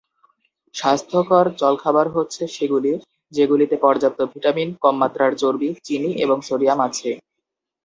স্বাস্থ্যকর 0.75 1.45
জলখাবার 1.59 2.07
হচ্ছে 2.15 2.41
সেগুলি, 2.47 2.91
যেগুলিতে 3.33 3.75
পর্যাপ্ত 3.77 4.19
ভিটামিন, 4.33 4.69
কম 4.83 4.95
মাত্রার 5.01 5.31
চর্বি, 5.35 5.69
চিনি 5.83 6.09
এবং 6.23 6.37
সোডিয়াম 6.47 6.79
আছে। 6.87 7.09